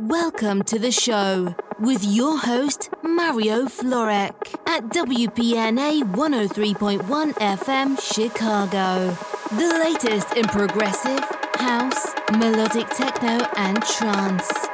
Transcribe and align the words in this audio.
Welcome 0.00 0.62
to 0.64 0.78
the 0.78 0.90
show 0.90 1.54
with 1.78 2.02
your 2.02 2.38
host, 2.38 2.88
Mario 3.02 3.66
Florek, 3.66 4.32
at 4.66 4.84
WPNA 4.88 6.04
103.1 6.14 7.32
FM 7.34 8.00
Chicago. 8.00 9.14
The 9.54 9.78
latest 9.84 10.34
in 10.34 10.46
progressive, 10.46 11.20
house, 11.56 12.14
melodic 12.32 12.88
techno, 12.88 13.46
and 13.58 13.82
trance. 13.82 14.71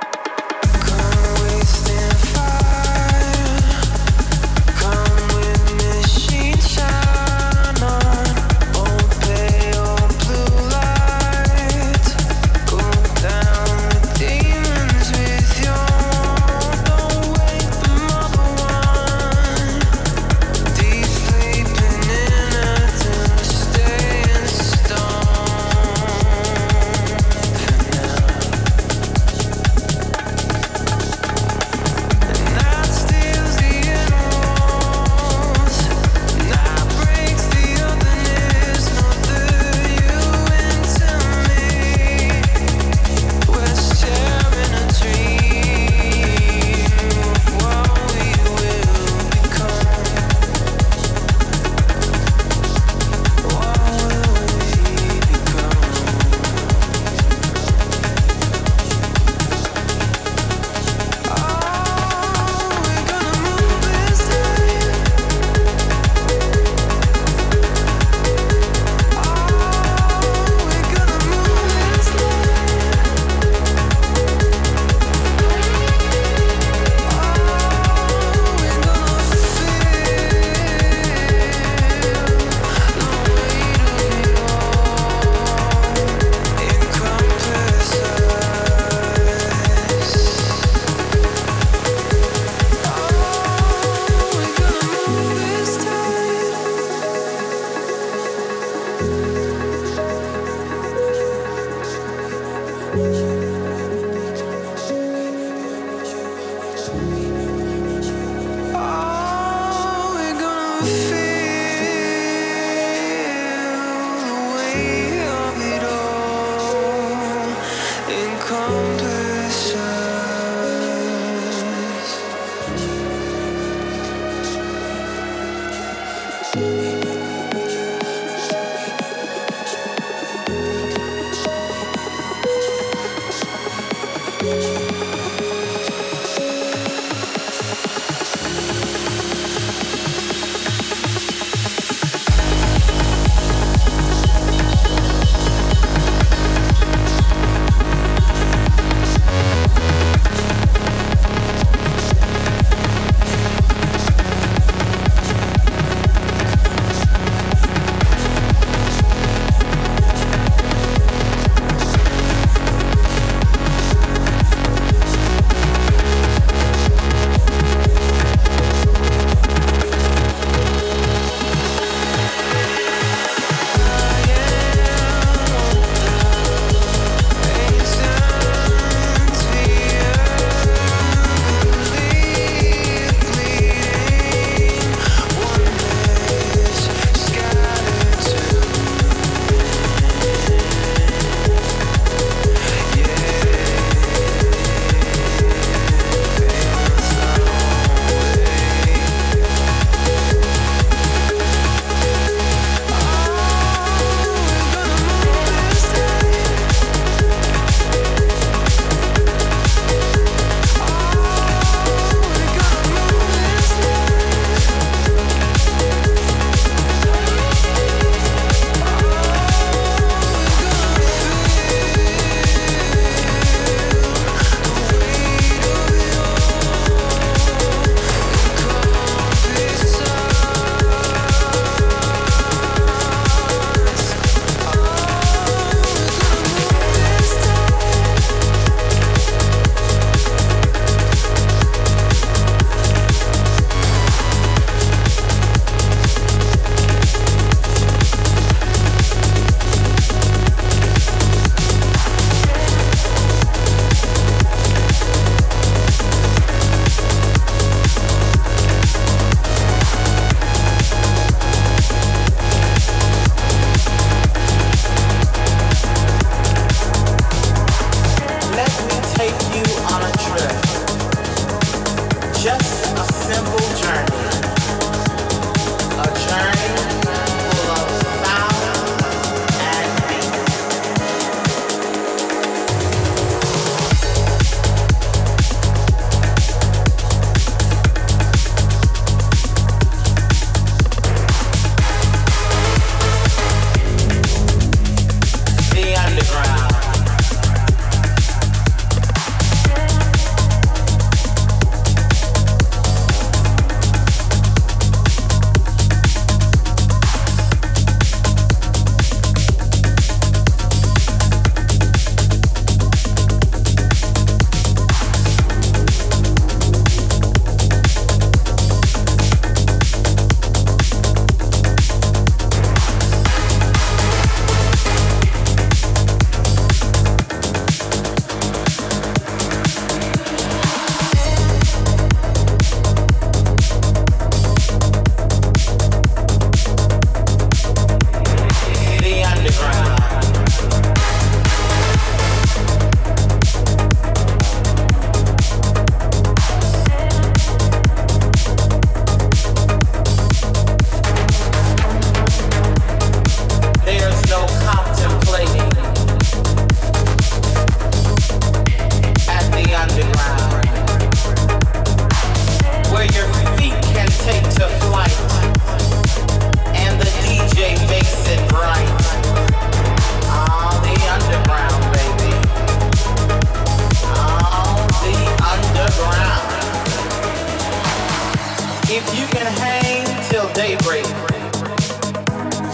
daybreak, 380.78 381.04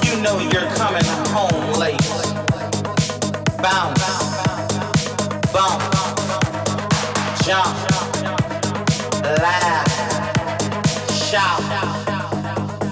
you 0.04 0.20
know 0.22 0.38
you're 0.38 0.68
coming 0.74 1.04
home 1.32 1.78
late. 1.78 2.00
Bounce, 3.62 4.04
bump, 5.52 5.82
jump, 7.44 7.76
laugh, 9.22 9.90
shout, 11.12 11.62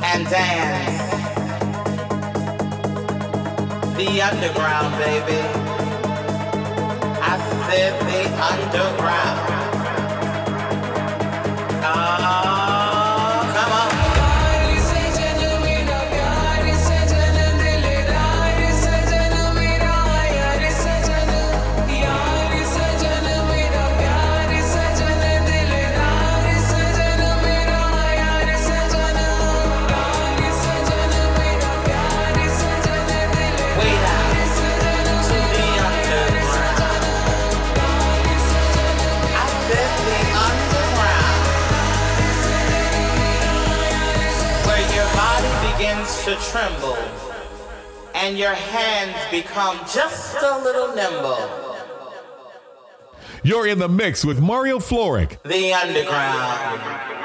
and 0.03 0.29
dance. 0.29 1.03
The 3.97 4.23
underground, 4.23 4.99
baby. 4.99 5.41
I 7.21 7.39
said 7.69 8.01
the 8.09 8.23
underground. 8.43 9.42
to 46.33 46.51
tremble 46.51 46.97
and 48.15 48.39
your 48.39 48.55
hands 48.55 49.17
become 49.31 49.77
just 49.93 50.37
a 50.43 50.59
little 50.63 50.95
nimble. 50.95 51.77
You're 53.43 53.67
in 53.67 53.79
the 53.79 53.89
mix 53.89 54.25
with 54.25 54.41
Mario 54.41 54.79
Florek. 54.79 55.43
The 55.43 55.75
Underground. 55.75 57.22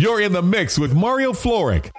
You're 0.00 0.22
in 0.22 0.32
the 0.32 0.40
mix 0.40 0.78
with 0.78 0.94
Mario 0.94 1.34
Florek. 1.34 1.90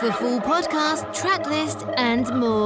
For 0.00 0.12
full 0.12 0.40
podcast, 0.40 1.14
track 1.14 1.46
list, 1.46 1.86
and 1.96 2.28
more. 2.38 2.65